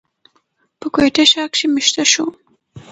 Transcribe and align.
پۀ 0.79 0.87
کوئټه 0.93 1.23
ښار 1.31 1.47
کښې 1.53 1.67
ميشته 1.75 2.03
شو، 2.11 2.25